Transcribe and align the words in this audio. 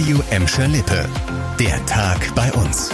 Radio 0.00 0.22
Emscher 0.30 0.66
Lippe. 0.66 1.06
Der 1.58 1.84
Tag 1.84 2.34
bei 2.34 2.50
uns. 2.54 2.88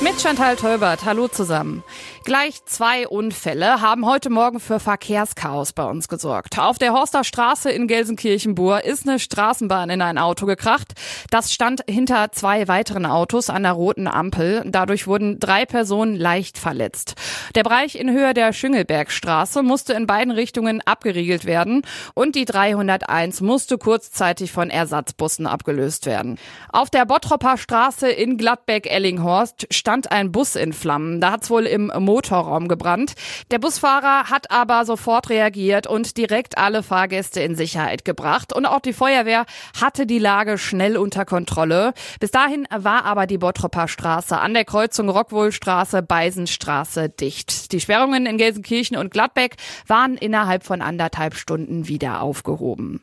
Mit 0.00 0.22
Chantal 0.22 0.54
Tolbert, 0.54 1.04
hallo 1.04 1.26
zusammen. 1.26 1.82
Gleich 2.24 2.64
zwei 2.64 3.06
Unfälle 3.06 3.82
haben 3.82 4.06
heute 4.06 4.30
Morgen 4.30 4.58
für 4.58 4.80
Verkehrschaos 4.80 5.74
bei 5.74 5.84
uns 5.84 6.08
gesorgt. 6.08 6.58
Auf 6.58 6.78
der 6.78 6.94
Horster 6.94 7.22
Straße 7.22 7.70
in 7.70 7.86
Gelsenkirchen-Bur 7.86 8.82
ist 8.82 9.06
eine 9.06 9.18
Straßenbahn 9.18 9.90
in 9.90 10.00
ein 10.00 10.16
Auto 10.16 10.46
gekracht. 10.46 10.94
Das 11.28 11.52
stand 11.52 11.82
hinter 11.86 12.32
zwei 12.32 12.66
weiteren 12.66 13.04
Autos 13.04 13.50
an 13.50 13.64
der 13.64 13.72
roten 13.72 14.08
Ampel. 14.08 14.62
Dadurch 14.64 15.06
wurden 15.06 15.38
drei 15.38 15.66
Personen 15.66 16.16
leicht 16.16 16.56
verletzt. 16.56 17.14
Der 17.56 17.62
Bereich 17.62 17.94
in 17.94 18.10
Höhe 18.10 18.32
der 18.32 18.54
Schüngelbergstraße 18.54 19.62
musste 19.62 19.92
in 19.92 20.06
beiden 20.06 20.32
Richtungen 20.32 20.80
abgeriegelt 20.80 21.44
werden 21.44 21.82
und 22.14 22.36
die 22.36 22.46
301 22.46 23.42
musste 23.42 23.76
kurzzeitig 23.76 24.50
von 24.50 24.70
Ersatzbussen 24.70 25.46
abgelöst 25.46 26.06
werden. 26.06 26.38
Auf 26.72 26.88
der 26.88 27.04
Bottropper 27.04 27.58
Straße 27.58 28.08
in 28.08 28.38
Gladbeck-Ellinghorst 28.38 29.66
stand 29.70 30.10
ein 30.10 30.32
Bus 30.32 30.56
in 30.56 30.72
Flammen. 30.72 31.20
Da 31.20 31.32
hat's 31.32 31.50
wohl 31.50 31.66
im 31.66 31.92
Motorraum 32.14 32.68
gebrannt. 32.68 33.14
Der 33.50 33.58
Busfahrer 33.58 34.30
hat 34.30 34.52
aber 34.52 34.84
sofort 34.84 35.30
reagiert 35.30 35.88
und 35.88 36.16
direkt 36.16 36.58
alle 36.58 36.84
Fahrgäste 36.84 37.40
in 37.40 37.56
Sicherheit 37.56 38.04
gebracht. 38.04 38.52
Und 38.52 38.66
auch 38.66 38.78
die 38.78 38.92
Feuerwehr 38.92 39.46
hatte 39.80 40.06
die 40.06 40.20
Lage 40.20 40.56
schnell 40.56 40.96
unter 40.96 41.24
Kontrolle. 41.24 41.92
Bis 42.20 42.30
dahin 42.30 42.68
war 42.70 43.04
aber 43.04 43.26
die 43.26 43.38
Bottropper 43.38 43.88
Straße 43.88 44.38
an 44.38 44.54
der 44.54 44.64
Kreuzung 44.64 45.08
Rockwohlstraße, 45.08 46.02
Beisenstraße 46.02 47.08
dicht. 47.08 47.72
Die 47.72 47.80
Sperrungen 47.80 48.26
in 48.26 48.38
Gelsenkirchen 48.38 48.96
und 48.96 49.10
Gladbeck 49.10 49.56
waren 49.88 50.16
innerhalb 50.16 50.62
von 50.62 50.82
anderthalb 50.82 51.34
Stunden 51.34 51.88
wieder 51.88 52.22
aufgehoben. 52.22 53.00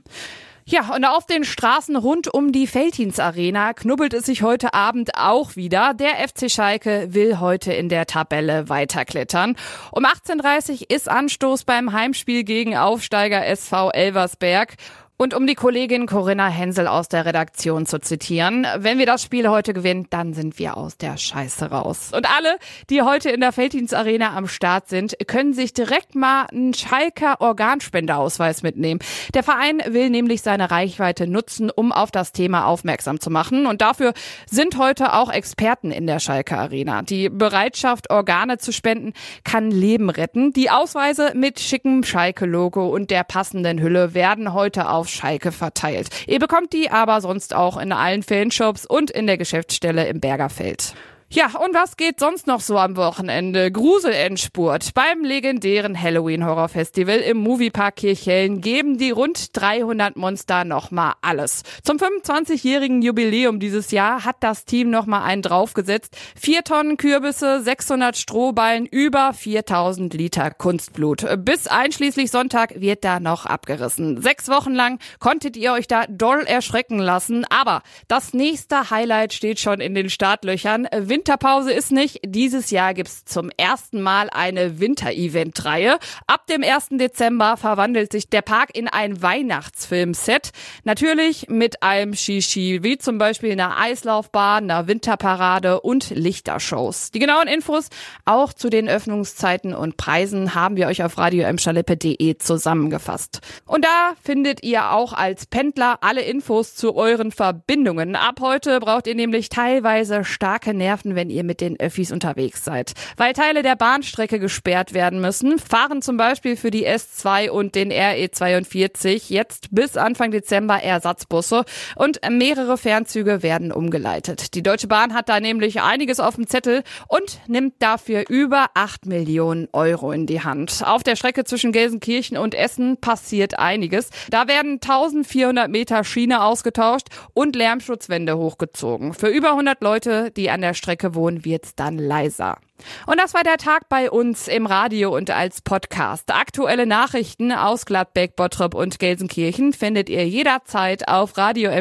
Ja, 0.65 0.93
und 0.95 1.05
auf 1.05 1.25
den 1.25 1.43
Straßen 1.43 1.95
rund 1.95 2.33
um 2.33 2.51
die 2.51 2.67
Feldhins 2.67 3.19
Arena 3.19 3.73
knubbelt 3.73 4.13
es 4.13 4.25
sich 4.25 4.44
heute 4.44 4.73
Abend 4.73 5.11
auch 5.16 5.55
wieder. 5.55 5.94
Der 5.94 6.27
FC 6.27 6.52
Schalke 6.52 7.13
will 7.13 7.39
heute 7.39 7.73
in 7.73 7.89
der 7.89 8.05
Tabelle 8.05 8.69
weiterklettern. 8.69 9.55
Um 9.91 10.05
18.30 10.05 10.81
Uhr 10.81 10.89
ist 10.89 11.09
Anstoß 11.09 11.63
beim 11.63 11.94
Heimspiel 11.94 12.44
gegen 12.44 12.77
Aufsteiger 12.77 13.45
SV 13.45 13.89
Elversberg. 13.91 14.75
Und 15.22 15.36
um 15.36 15.45
die 15.45 15.53
Kollegin 15.53 16.08
Corinna 16.08 16.47
Hensel 16.47 16.88
aus 16.88 17.08
der 17.08 17.27
Redaktion 17.27 17.86
zu 17.86 18.02
zitieren, 18.02 18.66
wenn 18.77 18.97
wir 18.97 19.05
das 19.05 19.22
Spiel 19.22 19.47
heute 19.50 19.72
gewinnen, 19.72 20.08
dann 20.09 20.33
sind 20.33 20.58
wir 20.58 20.77
aus 20.77 20.97
der 20.97 21.16
Scheiße 21.16 21.69
raus. 21.69 22.09
Und 22.11 22.27
alle, 22.36 22.55
die 22.89 23.03
heute 23.03 23.30
in 23.30 23.39
der 23.39 23.52
Felddienst 23.52 23.94
Arena 23.94 24.36
am 24.36 24.47
Start 24.47 24.89
sind, 24.89 25.16
können 25.27 25.53
sich 25.53 25.75
direkt 25.75 26.16
mal 26.16 26.47
einen 26.47 26.73
Schalker 26.73 27.39
Organspendeausweis 27.39 28.64
mitnehmen. 28.64 28.99
Der 29.36 29.44
Verein 29.44 29.83
will 29.89 30.09
nämlich 30.09 30.42
seine 30.42 30.72
Reichweite 30.72 31.27
nutzen, 31.27 31.69
um 31.69 31.92
auf 31.92 32.09
das 32.09 32.31
Thema 32.31 32.66
aufmerksam 32.66 33.19
zu 33.19 33.30
machen. 33.30 33.67
Und 33.67 33.81
dafür 33.81 34.14
sind 34.49 34.80
heute 34.80 35.14
auch 35.14 35.31
Experten 35.31 35.92
in 35.92 36.08
der 36.08 36.17
Schalker 36.17 36.58
Arena. 36.58 37.03
Die 37.03 37.30
Bereitschaft, 37.30 38.09
Organe 38.09 38.58
zu 38.58 38.73
spenden, 38.73 39.14
kann 39.44 39.69
Leben 39.69 40.09
retten. 40.09 40.52
Die 40.52 40.72
Ausweise 40.72 41.33
mit 41.36 41.59
schickem 41.59 42.03
Schalke-Logo 42.03 42.88
und 42.88 43.11
der 43.11 43.23
passenden 43.23 43.80
Hülle 43.80 44.16
werden 44.16 44.55
heute 44.55 44.89
auf 44.89 45.11
Schalke 45.12 45.52
verteilt. 45.52 46.09
Ihr 46.28 46.40
bekommt 46.40 46.73
die 46.73 46.90
aber 46.90 47.22
sonst 47.22 47.54
auch 47.54 47.78
in 47.78 47.92
allen 47.92 48.23
Fanshops 48.23 48.86
und 48.86 49.12
in 49.12 49.28
der 49.28 49.38
Geschäftsstelle 49.38 50.08
im 50.08 50.20
Bergerfeld. 50.20 50.94
Ja, 51.33 51.45
und 51.45 51.73
was 51.73 51.95
geht 51.95 52.19
sonst 52.19 52.45
noch 52.45 52.59
so 52.59 52.77
am 52.77 52.97
Wochenende? 52.97 53.71
Gruselendspurt. 53.71 54.93
Beim 54.93 55.23
legendären 55.23 55.97
Halloween-Horror-Festival 55.97 57.19
im 57.19 57.37
Moviepark 57.37 57.95
Kirchhellen 57.95 58.59
geben 58.59 58.97
die 58.97 59.11
rund 59.11 59.55
300 59.55 60.17
Monster 60.17 60.65
nochmal 60.65 61.13
alles. 61.21 61.63
Zum 61.83 61.95
25-jährigen 61.95 63.02
Jubiläum 63.02 63.61
dieses 63.61 63.91
Jahr 63.91 64.25
hat 64.25 64.35
das 64.41 64.65
Team 64.65 64.89
nochmal 64.89 65.23
einen 65.23 65.41
draufgesetzt. 65.41 66.17
Vier 66.35 66.65
Tonnen 66.65 66.97
Kürbisse, 66.97 67.61
600 67.61 68.17
Strohballen, 68.17 68.86
über 68.86 69.31
4000 69.31 70.14
Liter 70.14 70.52
Kunstblut. 70.52 71.25
Bis 71.45 71.67
einschließlich 71.67 72.30
Sonntag 72.30 72.81
wird 72.81 73.05
da 73.05 73.21
noch 73.21 73.45
abgerissen. 73.45 74.21
Sechs 74.21 74.49
Wochen 74.49 74.73
lang 74.73 74.99
konntet 75.20 75.55
ihr 75.55 75.71
euch 75.71 75.87
da 75.87 76.08
doll 76.09 76.41
erschrecken 76.41 76.99
lassen. 76.99 77.45
Aber 77.45 77.83
das 78.09 78.33
nächste 78.33 78.89
Highlight 78.89 79.31
steht 79.31 79.61
schon 79.61 79.80
in 79.80 79.95
den 79.95 80.09
Startlöchern. 80.09 80.89
Winterpause 81.21 81.71
ist 81.71 81.92
nicht. 81.92 82.20
Dieses 82.26 82.71
Jahr 82.71 82.95
gibt's 82.95 83.26
zum 83.26 83.52
ersten 83.55 84.02
Mal 84.02 84.32
eine 84.32 84.80
Winter-Event-Reihe. 84.80 85.99
Ab 86.26 86.48
dem 86.48 86.64
1. 86.64 86.87
Dezember 86.93 87.58
verwandelt 87.58 88.11
sich 88.11 88.27
der 88.27 88.42
Park 88.42 88.76
in 88.76 88.87
ein 88.87 89.21
Weihnachtsfilmset. 89.21 90.49
Natürlich 90.83 91.48
mit 91.48 91.83
allem 91.83 92.15
Shishi, 92.15 92.80
wie 92.82 92.98
zum 92.98 93.20
Beispiel 93.20 93.52
einer 93.52 93.77
Eislaufbahn, 93.77 94.64
einer 94.64 94.87
Winterparade 94.87 95.82
und 95.82 96.09
Lichtershows. 96.09 97.11
Die 97.11 97.20
genauen 97.20 97.48
Infos 97.48 97.89
auch 98.26 98.52
zu 98.52 98.71
den 98.71 98.89
Öffnungszeiten 98.89 99.76
und 99.76 99.98
Preisen 99.98 100.55
haben 100.55 100.76
wir 100.76 100.88
euch 100.88 101.03
auf 101.03 101.20
radioemschalippe.de 101.20 102.39
zusammengefasst. 102.39 103.42
Und 103.67 103.86
da 103.86 104.14
findet 104.23 104.64
ihr 104.64 104.89
auch 104.89 105.14
als 105.14 105.45
Pendler 105.45 105.99
alle 106.02 106.21
Infos 106.21 106.73
zu 106.73 106.95
euren 106.95 107.32
Verbindungen. 107.32 108.15
Ab 108.15 108.39
heute 108.42 108.80
braucht 108.80 109.05
ihr 109.05 109.14
nämlich 109.14 109.49
teilweise 109.49 110.23
starke 110.23 110.73
Nerven 110.73 111.11
wenn 111.16 111.30
ihr 111.30 111.44
mit 111.44 111.61
den 111.61 111.80
Öffis 111.80 112.11
unterwegs 112.11 112.64
seid. 112.64 112.94
Weil 113.17 113.33
Teile 113.33 113.64
der 113.64 113.76
Bahnstrecke 113.76 114.39
gesperrt 114.39 114.94
werden 114.94 115.22
müssen, 115.22 115.60
fahren 115.60 116.02
zum 116.02 116.17
Beispiel 116.17 116.55
für 116.55 116.72
die 116.72 116.88
S2 116.88 117.49
und 117.49 117.76
den 117.76 117.92
RE42 117.92 119.32
jetzt 119.32 119.70
bis 119.71 119.98
Anfang 119.98 120.32
Dezember 120.32 120.82
Ersatzbusse 120.82 121.66
und 121.95 122.20
mehrere 122.30 122.77
Fernzüge 122.77 123.44
werden 123.44 123.71
umgeleitet. 123.71 124.54
Die 124.55 124.64
Deutsche 124.64 124.88
Bahn 124.88 125.14
hat 125.14 125.30
da 125.30 125.39
nämlich 125.39 125.82
einiges 125.82 126.20
auf 126.20 126.36
dem 126.36 126.48
Zettel 126.48 126.83
und 127.08 127.39
nimmt 127.48 127.76
dafür 127.80 128.25
über 128.30 128.68
8 128.74 129.06
Millionen 129.06 129.68
Euro 129.74 130.12
in 130.12 130.25
die 130.25 130.42
Hand. 130.42 130.83
Auf 130.86 131.04
der 131.04 131.16
Strecke 131.16 131.44
zwischen 131.44 131.71
Gelsenkirchen 131.71 132.38
und 132.38 132.56
Essen 132.56 132.98
passiert 132.98 133.60
einiges. 133.60 134.10
Da 134.30 134.48
werden 134.48 134.74
1400 134.74 135.69
Meter 135.69 136.04
Schiene 136.04 136.44
ausgetauscht 136.44 137.07
und 137.33 137.56
Lärmschutzwände 137.56 138.38
hochgezogen. 138.38 139.13
Für 139.13 139.27
über 139.27 139.51
100 139.51 139.81
Leute, 139.81 140.31
die 140.31 140.50
an 140.50 140.62
der 140.62 140.74
Strecke 140.74 141.00
wohnen, 141.16 141.45
wird's 141.45 141.75
dann 141.75 141.98
leiser. 141.98 142.57
Und 143.06 143.19
das 143.19 143.34
war 143.34 143.44
der 143.44 143.57
Tag 143.57 143.89
bei 143.89 144.10
uns 144.10 144.48
im 144.48 144.66
Radio 144.66 145.16
und 145.16 145.30
als 145.30 145.62
Podcast. 145.62 146.34
Aktuelle 146.34 146.86
Nachrichten 146.86 147.51
aus 147.51 147.86
Gladbeck, 147.86 148.36
Bottrop 148.36 148.74
und 148.74 149.00
Gelsenkirchen 149.00 149.74
findet 149.74 150.10
ihr 150.10 150.28
jederzeit 150.28 151.07
auf 151.07 151.38
radio 151.38 151.72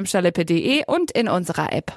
und 0.86 1.10
in 1.12 1.28
unserer 1.28 1.72
App. 1.72 1.92